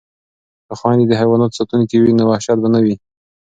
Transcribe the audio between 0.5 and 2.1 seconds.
که خویندې د حیواناتو ساتونکې